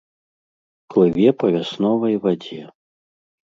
Плыве 0.93 1.29
па 1.43 1.47
вясновай 1.57 2.15
вадзе. 2.27 2.61